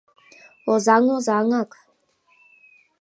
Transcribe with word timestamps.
—Озаҥ 0.71 1.03
Озаҥак! 1.15 1.71